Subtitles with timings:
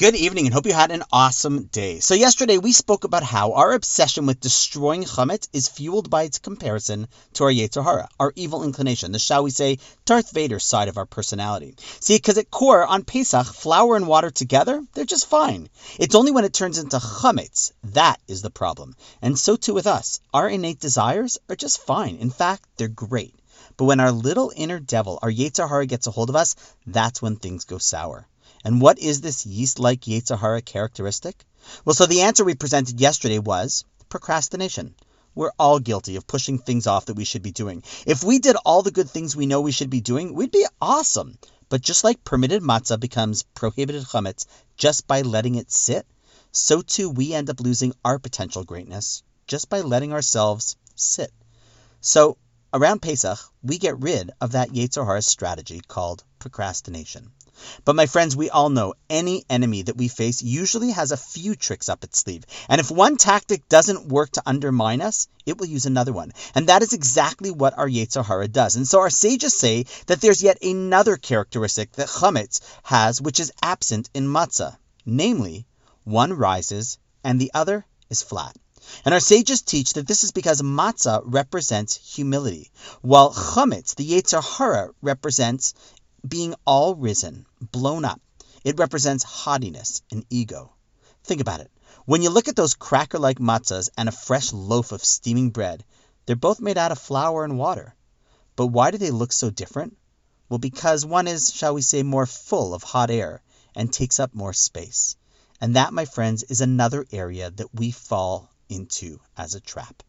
[0.00, 2.00] Good evening and hope you had an awesome day.
[2.00, 6.38] So yesterday we spoke about how our obsession with destroying chametz is fueled by its
[6.38, 9.76] comparison to our Yetzer Hara, our evil inclination, the shall we say
[10.06, 11.74] Darth Vader side of our personality.
[12.00, 15.68] See, because at core on Pesach, flour and water together, they're just fine.
[15.98, 18.96] It's only when it turns into chametz that is the problem.
[19.20, 20.20] And so too with us.
[20.32, 22.16] Our innate desires are just fine.
[22.16, 23.34] In fact, they're great.
[23.76, 26.56] But when our little inner devil, our Yetzer Hara, gets a hold of us,
[26.86, 28.26] that's when things go sour.
[28.64, 31.44] And what is this yeast-like Yetzer Hara characteristic?
[31.84, 34.94] Well, so the answer we presented yesterday was procrastination.
[35.34, 37.82] We're all guilty of pushing things off that we should be doing.
[38.06, 40.66] If we did all the good things we know we should be doing, we'd be
[40.80, 41.38] awesome.
[41.68, 44.46] But just like permitted matzah becomes prohibited chametz
[44.76, 46.04] just by letting it sit,
[46.50, 51.32] so too we end up losing our potential greatness just by letting ourselves sit.
[52.00, 52.36] So
[52.72, 57.30] around Pesach, we get rid of that Yetzer Hara strategy called procrastination.
[57.84, 61.54] But my friends, we all know any enemy that we face usually has a few
[61.54, 62.44] tricks up its sleeve.
[62.68, 66.32] And if one tactic doesn't work to undermine us, it will use another one.
[66.54, 68.76] And that is exactly what our Yetzer Hara does.
[68.76, 73.52] And so our sages say that there's yet another characteristic that chametz has which is
[73.62, 74.76] absent in matzah.
[75.06, 75.66] Namely,
[76.04, 78.56] one rises and the other is flat.
[79.04, 82.70] And our sages teach that this is because matzah represents humility,
[83.02, 85.74] while chametz, the Yetzer Hara, represents
[86.26, 88.20] being all risen, blown up.
[88.64, 90.72] It represents haughtiness and ego.
[91.24, 91.70] Think about it.
[92.04, 95.84] When you look at those cracker like matzahs and a fresh loaf of steaming bread,
[96.26, 97.94] they're both made out of flour and water.
[98.56, 99.96] But why do they look so different?
[100.48, 103.42] Well, because one is, shall we say, more full of hot air
[103.74, 105.16] and takes up more space.
[105.60, 110.02] And that, my friends, is another area that we fall into as a trap.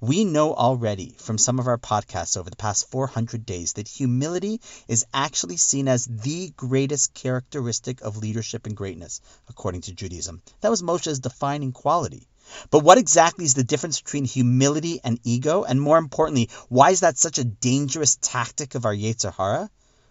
[0.00, 4.60] We know already from some of our podcasts over the past 400 days that humility
[4.88, 10.42] is actually seen as the greatest characteristic of leadership and greatness, according to Judaism.
[10.60, 12.28] That was Moshe's defining quality.
[12.70, 15.62] But what exactly is the difference between humility and ego?
[15.62, 19.70] And more importantly, why is that such a dangerous tactic of our Yetzer Hara?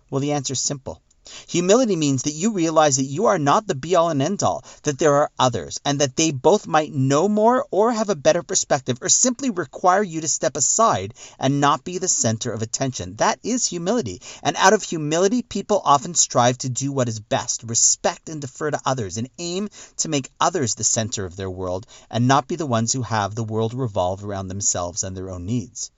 [0.09, 1.01] Well, the answer is simple.
[1.49, 4.63] Humility means that you realize that you are not the be all and end all,
[4.83, 8.41] that there are others, and that they both might know more or have a better
[8.41, 13.17] perspective, or simply require you to step aside and not be the center of attention.
[13.17, 14.21] That is humility.
[14.43, 18.71] And out of humility, people often strive to do what is best, respect and defer
[18.71, 22.55] to others, and aim to make others the center of their world and not be
[22.55, 25.91] the ones who have the world revolve around themselves and their own needs.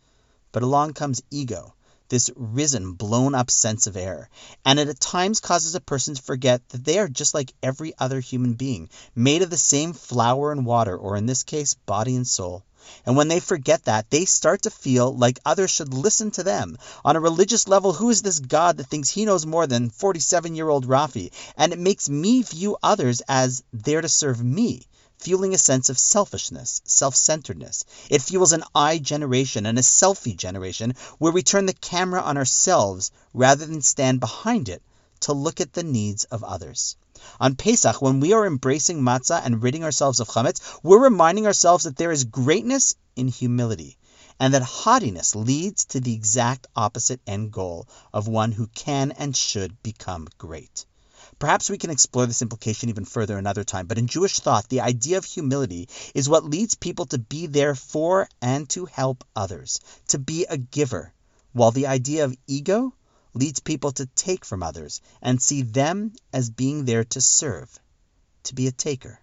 [0.52, 1.76] But along comes ego
[2.12, 4.30] this risen, blown up sense of error,
[4.66, 7.94] and it at times causes a person to forget that they are just like every
[7.98, 12.14] other human being, made of the same flour and water, or in this case, body
[12.18, 12.66] and soul.
[13.06, 16.78] And when they forget that, they start to feel like others should listen to them.
[17.06, 20.54] On a religious level, who is this God that thinks he knows more than 47
[20.54, 21.32] year old Rafi?
[21.56, 24.86] And it makes me view others as there to serve me
[25.22, 27.86] fueling a sense of selfishness, self centeredness.
[28.10, 32.38] It fuels an I generation and a selfie generation where we turn the camera on
[32.38, 34.82] ourselves rather than stand behind it
[35.22, 36.96] to look at the needs of others.
[37.40, 41.84] On Pesach, when we are embracing matzah and ridding ourselves of chametz, we're reminding ourselves
[41.84, 43.98] that there is greatness in humility
[44.40, 49.38] and that haughtiness leads to the exact opposite end goal of one who can and
[49.38, 50.86] should become great.
[51.40, 54.82] Perhaps we can explore this implication even further another time, but in Jewish thought, the
[54.82, 59.80] idea of humility is what leads people to be there for and to help others,
[60.10, 61.12] to be a giver,
[61.52, 62.94] while the idea of ego
[63.34, 67.76] leads people to take from others and see them as being there to serve,
[68.44, 69.20] to be a taker.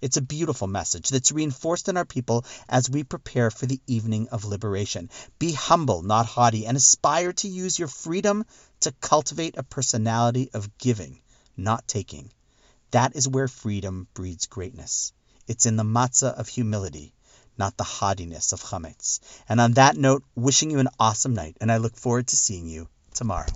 [0.00, 4.28] It's a beautiful message that's reinforced in our people as we prepare for the evening
[4.30, 5.10] of liberation.
[5.38, 8.46] Be humble, not haughty, and aspire to use your freedom
[8.80, 11.20] to cultivate a personality of giving
[11.60, 12.30] not taking.
[12.90, 15.12] That is where freedom breeds greatness.
[15.46, 17.12] It's in the matzah of humility,
[17.56, 19.20] not the haughtiness of chametz.
[19.48, 22.66] And on that note, wishing you an awesome night, and I look forward to seeing
[22.66, 23.52] you tomorrow.